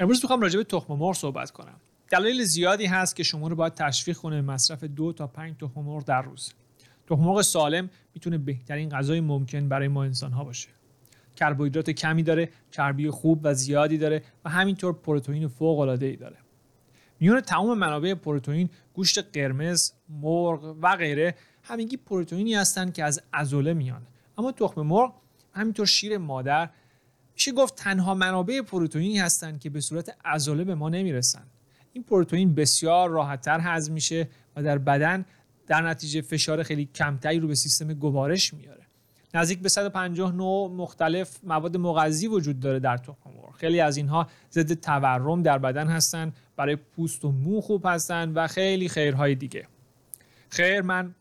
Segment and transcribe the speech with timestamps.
[0.00, 1.80] امروز می‌خوام راجع به تخم مرغ صحبت کنم.
[2.10, 6.04] دلایل زیادی هست که شما رو باید تشویق کنه مصرف دو تا پنج تخم مرغ
[6.04, 6.52] در روز.
[7.06, 10.68] تخم مرغ سالم می‌تونه بهترین غذای ممکن برای ما انسان ها باشه.
[11.36, 16.36] کربوهیدرات کمی داره چربی خوب و زیادی داره و همینطور پروتئین فوق العاده ای داره.
[17.20, 23.74] میون تمام منابع پروتئین گوشت قرمز مرغ و غیره همگی پروتئینی هستند که از عضله
[23.74, 24.02] میان.
[24.38, 25.14] اما تخم مرغ
[25.52, 26.70] همینطور شیر مادر
[27.34, 31.42] میشه گفت تنها منابع پروتئینی هستند که به صورت عضله به ما نمی‌رسن.
[31.92, 35.24] این پروتئین بسیار راحتتر هضم میشه و در بدن
[35.66, 38.80] در نتیجه فشار خیلی کمتری رو به سیستم گوارش میاره.
[39.34, 43.54] نزدیک به 150 نوع مختلف مواد مغذی وجود داره در تخم مرغ.
[43.56, 48.46] خیلی از اینها ضد تورم در بدن هستن برای پوست و مو خوب هستن و
[48.46, 49.66] خیلی خیرهای دیگه.
[50.48, 51.14] خیر من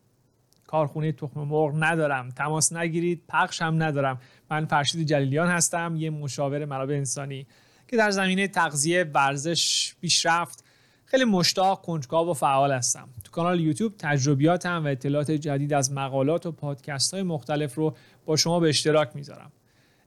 [0.68, 2.30] کارخونه تخم مرغ ندارم.
[2.30, 4.22] تماس نگیرید پخش هم ندارم.
[4.52, 7.48] من فرشید جلیلیان هستم یه مشاور منابع انسانی
[7.88, 10.64] که در زمینه تغذیه ورزش پیشرفت
[11.06, 13.10] خیلی مشتاق کنجکاو و فعال هستم.
[13.24, 18.36] تو کانال یوتیوب تجربیاتم و اطلاعات جدید از مقالات و پادکست های مختلف رو با
[18.36, 19.52] شما به اشتراک می‌ذارم.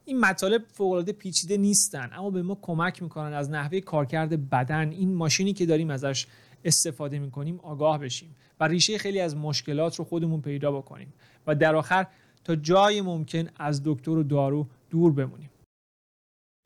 [0.05, 5.15] این مطالب فوقالعاده پیچیده نیستن اما به ما کمک می‌کنن از نحوه کارکرد بدن این
[5.15, 6.27] ماشینی که داریم ازش
[6.65, 11.13] استفاده می‌کنیم آگاه بشیم و ریشه خیلی از مشکلات رو خودمون پیدا بکنیم.
[11.47, 12.07] و در آخر
[12.45, 15.51] تا جای ممکن از دکتر و دارو دور بمونیم.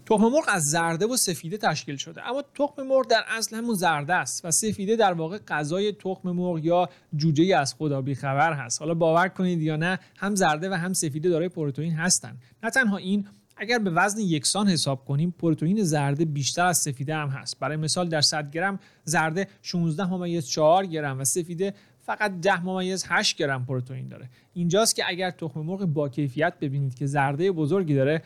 [0.07, 4.15] تخم مرغ از زرده و سفیده تشکیل شده اما تخم مرغ در اصل همون زرده
[4.15, 8.81] است و سفیده در واقع غذای تخم مرغ یا جوجه از خدا خبر هست.
[8.81, 12.97] حالا باور کنید یا نه هم زرده و هم سفیده دارای پروتئین هستند نه تنها
[12.97, 17.59] این اگر به وزن یکسان حساب کنیم پروتئین زرده بیشتر از سفیده هم هست.
[17.59, 21.75] برای مثال در 100 گرم زرده 16 ممیز 4 گرم و سفیده
[22.07, 24.29] فقط 10 ممیز 8 گرم پروتئین داره.
[24.55, 28.23] اینجاست که اگر تخم مرغ با کیفیت ببینید که زرده بزرگی داره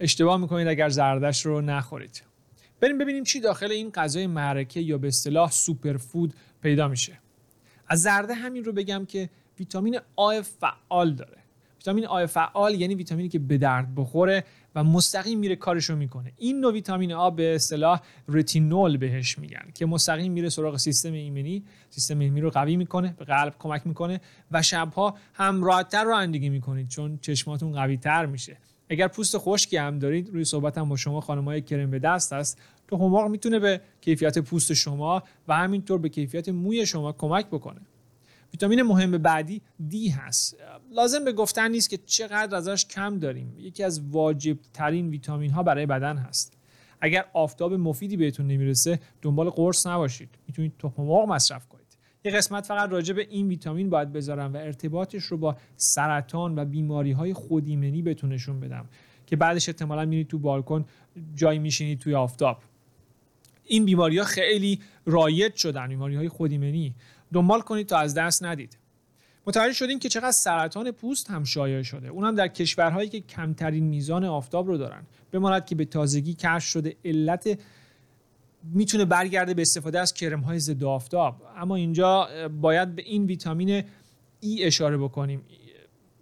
[0.00, 2.22] اشتباه می‌کنید اگر زردش رو نخورید.
[2.80, 7.18] بریم ببینیم چی داخل این غذای معرکه یا به اصطلاح سوپرفود پیدا میشه.
[7.88, 11.43] از زرده همین رو بگم که ویتامین آ فعال داره.
[11.84, 16.32] ویتامین آ فعال یعنی ویتامینی که به درد بخوره و مستقیم میره کارشو می‌کنه.
[16.36, 21.64] این نوع ویتامین آ به اصطلاح رتینول بهش میگن که مستقیم میره سراغ سیستم ایمنی
[21.90, 26.88] سیستم ایمنی رو قوی می‌کنه به قلب کمک می‌کنه و شبها هم راحتتر رانندگی می‌کنید
[26.88, 28.56] چون چشماتون قوی تر میشه.
[28.90, 32.60] اگر پوست خشکی هم دارید روی صحبت هم با شما خانمای کرم به دست است
[32.88, 37.80] تو مرغ می‌تونه به کیفیت پوست شما و همینطور به کیفیت موی شما کمک بکنه.
[38.54, 40.56] ویتامین مهم بعدی دی هست.
[40.92, 43.54] لازم به گفتن نیست که چقدر ازش کم داریم.
[43.58, 46.56] یکی از واجب ترین ویتامین ها برای بدن هست.
[47.00, 50.28] اگر آفتاب مفیدی بهتون نمی‌رسه دنبال قرص نباشید.
[50.46, 51.84] می‌تونید تخم مرغ مصرف کنید.
[52.24, 56.64] یه قسمت فقط راجع به این ویتامین باید بذارم و ارتباطش رو با سرطان و
[56.64, 58.88] بیماری های خودیمنی بهتون نشون بدم
[59.26, 60.84] که بعدش احتمالا میرید تو بالکن
[61.34, 62.58] جای میشینید توی آفتاب.
[63.66, 66.94] این بیماری ها خیلی رایج شدن بیماری های خودیمنی.
[67.32, 68.78] دنبال کنید تا از دست ندید.
[69.46, 72.08] متوجه شدیم که چقدر سرطان پوست هم شایع شده.
[72.08, 75.02] اونم در کشورهایی که کمترین میزان آفتاب رو دارن.
[75.32, 77.58] بماند که به تازگی کشف شده علت
[78.62, 81.42] می‌تونه برگرده به استفاده از کرم های ضد آفتاب.
[81.56, 82.28] اما اینجا
[82.60, 83.84] باید به این ویتامین
[84.40, 85.42] ای اشاره بکنیم.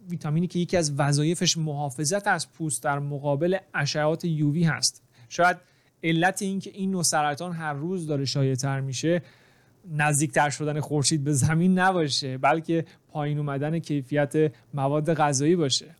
[0.09, 5.03] ویتامینی که یکی از وظایفش محافظت از پوست در مقابل اشعات یووی هست.
[5.29, 5.57] شاید
[6.05, 9.23] علت این که این نوع سرطان هر روز داره شایع‌تر میشه
[9.91, 15.97] نزدیکتر شدن خورشید به زمین نباشه بلکه پایین اومدن کیفیت مواد غذایی باشه.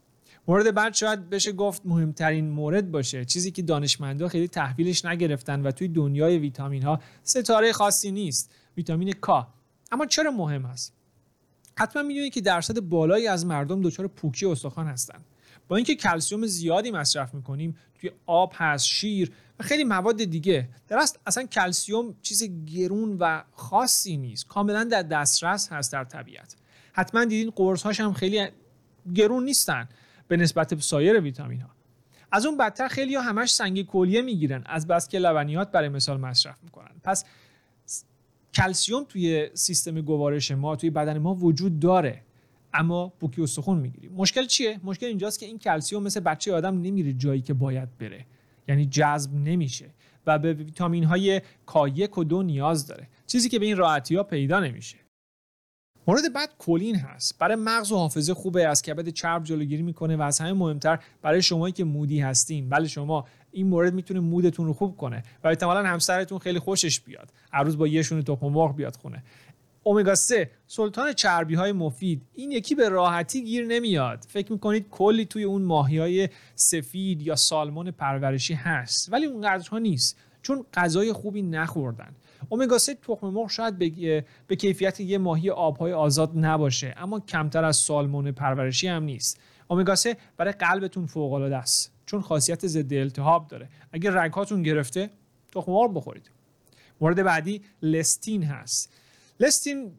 [0.49, 3.25] مورد بعد شاید بشه گفت مهمترین مورد باشه.
[3.25, 9.13] چیزی که دانشمندا خیلی تحویلش نگرفتن و توی دنیای ویتامین ها ستاره خاصی نیست ویتامین
[9.13, 9.49] کا
[9.93, 10.93] اما چرا مهم است؟
[11.79, 15.25] حتما می‌دونید که درصد بالایی از مردم دچار پوکی استخوان هستند
[15.69, 20.69] با اینکه کلسیوم زیادی مصرف می‌کنیم توی آب هست شیر و خیلی مواد دیگه.
[20.89, 22.43] در اصل اصلا کلسیوم چیز
[22.75, 24.47] گرون و خاصی نیست.
[24.47, 26.57] کاملا در دسترس هست در طبیعت.
[26.93, 28.49] حتما دیدین قرص هاش هم خیلی
[29.15, 29.89] گرون نیستن
[30.29, 31.71] به نسبت سایر ویتامین ها
[32.33, 36.21] از اون بدتر خیلی ها همش سنگ کلیه می‌گیرن از بس که لبنیات برای مثال
[36.21, 36.91] مصرف می‌کنن.
[37.05, 37.25] پس
[38.55, 42.23] کلسیوم توی سیستم گوارش ما توی بدن ما وجود داره.
[42.75, 44.13] اما بوکی استخون می‌گیریم.
[44.13, 48.27] مشکل چیه؟ مشکل اینجاست که این کلسیوم مثل بچه آدم نمیره جایی که باید بره.
[48.69, 49.91] یعنی جذب نمیشه
[50.27, 53.09] و به ویتامین های K1 و دو نیاز داره.
[53.27, 54.97] چیزی که به این راحتی ها پیدا نمیشه.
[56.07, 57.39] مورد بعد کلین هست.
[57.39, 61.43] برای مغز و حافظه خوبه از کبد چرب جلوگیری می‌کنه و از همه مهمتر برای
[61.43, 62.69] شمایی که مودی هستین.
[62.69, 67.33] بله شما این مورد می‌تونه مودتون رو خوب کنه و احتمالا همسرتون خیلی خوشش بیاد.
[67.53, 69.23] هر روز با یه شونه تخم مرغ بیاد خونه.
[69.83, 72.23] اومگا 3 سلطان چربی های مفید.
[72.35, 74.25] این یکی به راحتی گیر نمیاد.
[74.29, 79.13] فکر می‌کنید کلی توی اون ماهی های سفید یا سالمون پرورشی هست.
[79.13, 80.19] ولی اونقدرها نیست.
[80.43, 82.15] چون غذای خوبی نخوردن.
[82.51, 86.95] امگا 3 تخم مرغ شاید به, به کیفیت یه ماهی آبهای آزاد نباشه.
[86.97, 89.41] اما کمتر از سالمون پرورشی هم نیست.
[89.71, 91.93] امگا 3 برای قلبتون فوق العاده است.
[92.07, 93.69] چون خاصیت ضد التهاب داره.
[93.93, 95.11] اگر رگهاتون گرفته
[95.53, 96.31] تخم مرغ بخورید.
[97.01, 98.93] مورد بعدی لستین هست.
[99.43, 99.93] لستین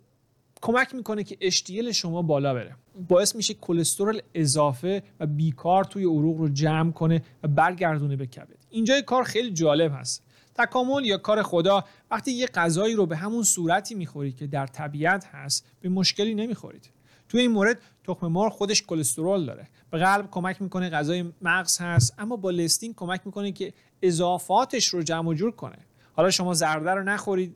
[0.62, 2.76] کمک می‌کنه که اشتیل شما بالا بره.
[3.10, 8.66] باعث میشه کلسترول اضافه و بیکار توی عروق رو جمع کنه و برگردونه به کبد.
[8.70, 10.24] اینجای کار خیلی جالب هست.
[10.56, 15.26] تکامل یا کار خدا وقتی یه غذایی رو به همون صورتی می‌خورید که در طبیعت
[15.26, 16.90] هست به مشکلی نمی‌خورید.
[17.30, 19.68] توی این مورد تخم مرغ خودش کلسترول داره.
[19.92, 25.04] به قلب کمک می‌کنه غذای مغز هست اما با لستین کمک می‌کنه که اضافاتش رو
[25.04, 25.78] جمع جور کنه.
[26.14, 27.56] حالا شما زرده رو نخورید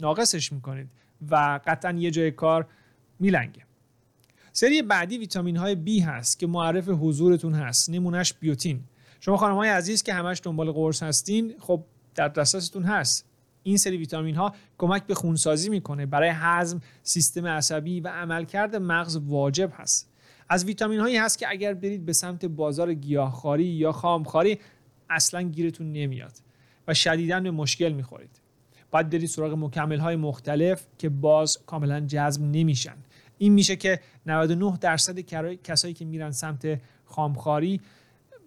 [0.00, 0.88] ناقصش می‌کنید.
[1.30, 2.66] و قطعا یه جای کار
[3.18, 3.62] میلنگه.
[4.52, 8.80] سری بعدی ویتامین های B هست که معرف حضورتون هست نمونهش بیوتین.
[9.20, 11.84] شما خانم های عزیز که همش دنبال قرص هستین خب
[12.14, 13.28] در دسترستون هست.
[13.62, 16.06] این سری ویتامین ها کمک به خونسازی می‌کنه.
[16.06, 20.12] برای هضم سیستم عصبی و عملکرد مغز واجب هست.
[20.48, 24.58] از ویتامین هایی هست که اگر برید به سمت بازار گیاهخواری یا خامخواری
[25.10, 26.32] اصلا گیرتون نمیاد
[26.88, 28.41] و شدیدا به مشکل می‌خورید.
[28.92, 32.94] باید برید سراغ مکمل های مختلف که باز کاملا جذب نمیشن.
[33.38, 35.18] این میشه که 99 درصد
[35.64, 37.80] کسایی که میرن سمت خام‌خواری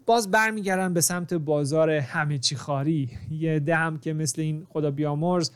[0.05, 3.09] باز برمیگردن به سمت بازار همه چی خواری.
[3.31, 5.51] یه عده هم که مثل این خدا بیامرز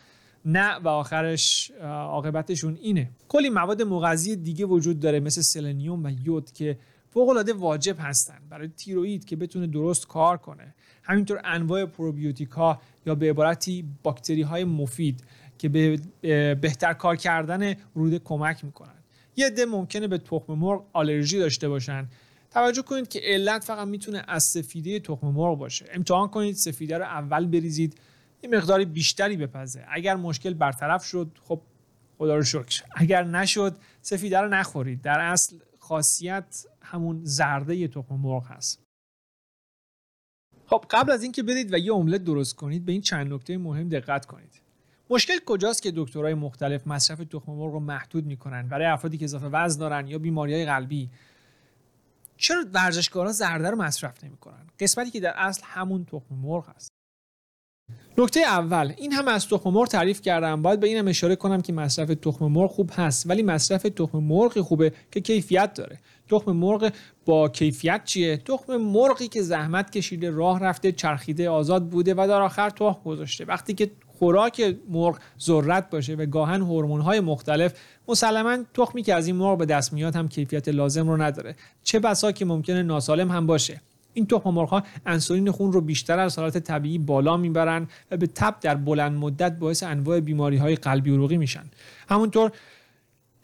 [0.46, 3.10] نه و آخرش عاقبتشون اینه.
[3.28, 6.78] کلی مواد مغذی دیگه وجود داره مثل سلنیوم و یود که
[7.14, 10.76] فوق العاده واجب هستن برای تیروئید که بتونه درست کار کنه.
[11.04, 15.24] همینطور انواع پروبیوتیک ها یا به عبارتی باکتری های مفید
[15.58, 16.00] که به
[16.56, 18.94] بهتر کار کردن روده کمک می‌کنن.
[19.36, 22.08] یه عده ممکنه به تخم مرغ آلرژی داشته باشن.
[22.52, 25.86] توجه کنید که علت فقط می‌تونه از سفیده تخم مرغ باشه.
[25.94, 27.98] امتحان کنید سفیده رو اول بریزید
[28.44, 29.86] یه مقداری بیشتری بپزه.
[29.92, 31.62] اگر مشکل برطرف شد خب
[32.18, 32.84] خدا رو شکر.
[32.96, 35.02] اگر نشد سفیده رو نخورید.
[35.02, 38.84] در اصل خاصیت همون زرده تخم مرغ هست.
[40.66, 43.90] خب قبل از اینکه برید و یه املت درست کنید به این چند نکته مهم
[43.90, 44.62] دقت کنید.
[45.10, 49.48] مشکل کجاست که دکترای مختلف مصرف تخم مرغ رو محدود می‌کنن برای افرادی که اضافه
[49.48, 51.10] وزن دارن یا بیماری های قلبی؟
[52.38, 56.89] چرا ورزشکارا زرده رو مصرف نمی‌کنن؟ قسمتی که در اصل همون تخم مرغ هست.
[58.18, 60.62] نکته اول این هم از تخم مرغ تعریف کردم.
[60.62, 64.62] باید به اینم اشاره کنم که مصرف تخم مرغ خوب هست ولی مصرف تخم مرغ
[64.62, 66.00] خوبه که کیفیت داره.
[66.30, 66.92] تخم مرغ
[67.26, 72.42] با کیفیت چیه؟ تخم مرغی که زحمت کشیده راه رفته چرخیده آزاد بوده و در
[72.42, 73.46] آخر تخم گذاشته.
[73.46, 76.62] وقتی که خوراک مرغ ذرت باشه و گاهن
[77.02, 77.74] های مختلف
[78.08, 81.56] مسلما تخمی که از این مرغ به دست میاد هم کیفیت لازم رو نداره.
[81.84, 83.82] چه بسا که ممکنه ناسالم هم باشه.
[84.14, 88.56] این تخم مرغ انسولین خون رو بیشتر از حالت طبیعی بالا می‌برن و به تب
[88.62, 91.64] در بلند مدت باعث انواع بیماری های قلبی عروقی میشن.
[92.10, 92.52] همونطور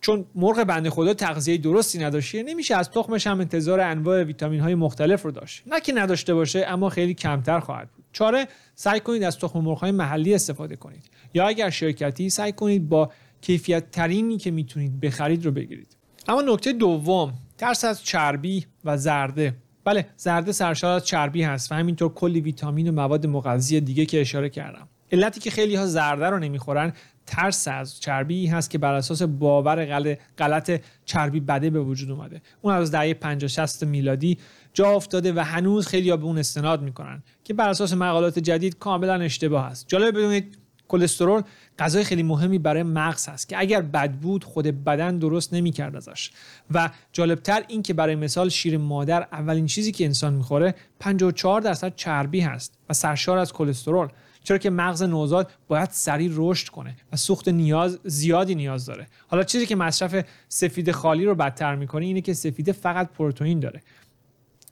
[0.02, 4.76] چون مرغ بنده خدا تغذیه درستی نداشته نمیشه از تخمش هم انتظار انواع ویتامین های
[4.76, 5.64] مختلف رو داشت.
[5.68, 8.06] نه که نداشته باشه اما خیلی کمتر خواهد بود.
[8.12, 11.10] چاره سعی کنید از تخم مرغ های محلی استفاده کنید.
[11.34, 15.98] یا اگر شرکتی سعی کنید با کیفیت ترینی که می‌تونید بخرید رو بگیرید.
[16.28, 19.54] اما نکته دوم ترس از چربی و زرده.
[19.86, 24.22] بله زرده سرشار از چربی هست و همینطور کلی ویتامین و مواد مغذی دیگه که
[24.22, 24.88] اشاره کردم.
[25.12, 26.94] علتی که خیلی ها زرده رو نمی‌خورن
[27.26, 32.42] ترس از چربی هست که بر اساس باور غلط چربی بده به وجود اومده.
[32.62, 34.38] اون از دهه 50 60 میلادی
[34.74, 38.78] جا افتاده و هنوز خیلی ها به اون استناد می‌کنن که بر اساس مقالات جدید
[38.78, 39.88] کاملا اشتباه است.
[39.88, 41.42] جالب بدونید کلسترول
[41.80, 46.32] غذای خیلی مهمی برای مغز هست که اگر بد بود خود بدن درست نمی‌کرد ازش.
[46.72, 51.96] و جالبتر این که برای مثال شیر مادر اولین چیزی که انسان می‌خوره 54 درصد
[51.96, 54.08] چربی هست و سرشار از کلسترول
[54.44, 59.08] چرا که مغز نوزاد باید سریع رشد کنه و سوخت نیاز زیادی نیاز داره.
[59.28, 63.82] حالا چیزی که مصرف سفید خالی رو بدتر می‌کنه اینه که سفید فقط پروتئین داره.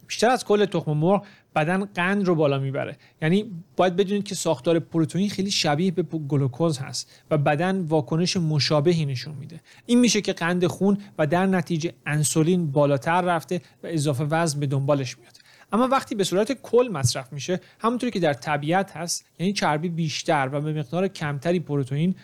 [0.08, 1.26] بیشتر از کل تخم مرغ
[1.56, 2.98] بدن قند رو بالا می‌بره.
[3.22, 9.06] یعنی باید بدونید که ساختار پروتئین خیلی شبیه به گلوکوز هست و بدن واکنش مشابهی
[9.06, 9.62] نشون میده.
[9.86, 14.66] این میشه که قند خون و در نتیجه انسولین بالاتر رفته و اضافه وزن به
[14.66, 15.38] دنبالش میاد.
[15.72, 20.50] اما وقتی به صورت کل مصرف میشه همونطوری که در طبیعت هست یعنی چربی بیشتر
[20.52, 22.16] و به مقدار کمتری پروتئین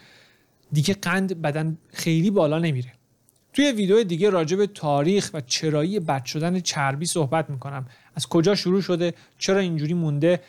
[0.72, 2.94] دیگه قند بدن خیلی بالا نمیره.
[3.54, 7.86] توی ویدیو دیگه راجع به تاریخ و چرایی بد شدن چربی صحبت می‌کنم.
[8.20, 10.40] از کجا شروع شده؟ چرا اینجوری مونده؟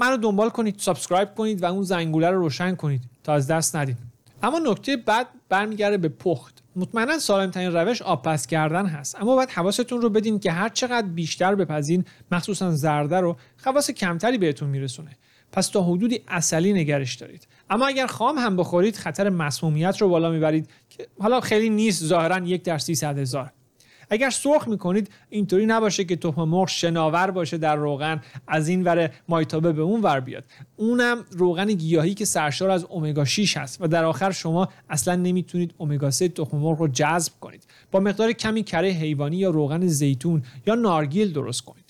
[0.00, 3.96] منو دنبال کنید subscribe کنید و اون زنگوله رو روشن کنید تا از دست ندید.
[4.42, 6.62] اما نکته بعد برمیگرده به پخت.
[6.76, 9.20] مطمئنا سالم ترین روش آب پز کردن هست.
[9.20, 14.38] اما باید حواستون رو بدین که هر چقدر بیشتر بپزین مخصوصا زرده رو خواص کمتری
[14.38, 15.10] بهتون میرسونه.
[15.52, 17.48] پس تا حدودی اصلی نگرش دارید.
[17.70, 22.38] اما اگر خام هم بخورید خطر مسمومیت رو بالا می‌برید که حالا خیلی نیست ظاهرا
[22.38, 23.52] یک در 300 هزار.
[24.10, 29.10] اگر سرخ می‌کنید اینطوری نباشه که تخم مرغ شناور باشه در روغن از این ور
[29.28, 30.44] مایتابه به اون ور بیاد.
[30.76, 35.74] اونم روغن گیاهی که سرشار از امگا 6 هست و در آخر شما اصلا نمی‌تونید
[35.80, 37.66] امگا 3 تخم مرغ رو جذب کنید.
[37.90, 41.84] با مقدار کمی کره حیوانی یا روغن زیتون یا نارگیل درست کنید.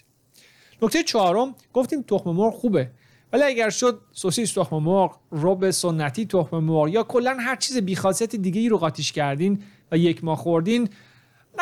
[0.83, 2.91] نکته چهارم گفتیم تخم مرغ خوبه.
[3.33, 8.37] ولی اگر شد سوسیس تخم مرغ رب سنتی تخم مرغ یا کلا هر چیز بیخاصیت
[8.37, 10.89] دیگه ای رو قاطیش کردین و یک ماه خوردین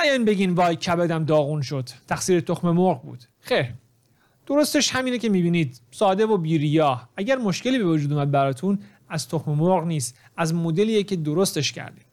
[0.02, 1.88] نیاین بگین وای کبدم داغون شد.
[2.08, 3.24] تقصیر تخم مرغ بود.
[3.40, 3.66] خیر.
[4.46, 5.80] درستش همینه که می‌بینید.
[5.90, 10.18] ساده و بیریا اگر مشکلی به وجود اومد براتون از تخم مرغ نیست.
[10.36, 12.04] از مدلیه که درستش کردین.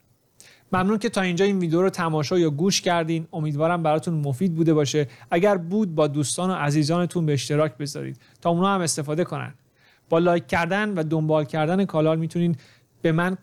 [0.74, 3.28] ممنون که تا اینجا این ویدیو رو تماشا یا گوش کردین.
[3.34, 5.08] امیدوارم براتون مفید بوده باشه.
[5.32, 8.18] اگر بود با دوستان و عزیزانتون به اشتراک بذارید.
[8.42, 9.54] تا اونا هم استفاده کنن.
[10.10, 12.56] با لایک کردن و دنبال کردن کانال می‌تونین
[13.02, 13.38] به من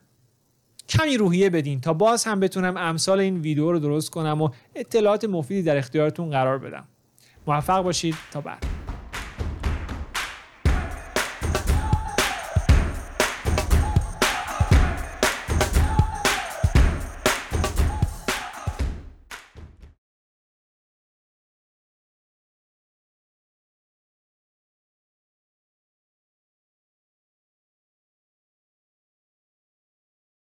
[0.89, 5.25] کمی روحیه بدین تا باز هم بتونم امثال این ویدیو رو درست کنم و اطلاعات
[5.25, 6.85] مفیدی در اختیارتون قرار بدم.
[7.47, 8.15] موفق باشید.
[8.33, 8.78] تا بعد.